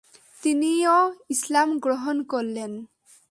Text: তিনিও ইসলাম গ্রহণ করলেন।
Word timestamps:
তিনিও 0.43 0.97
ইসলাম 1.29 1.69
গ্রহণ 1.79 2.17
করলেন। 2.23 2.71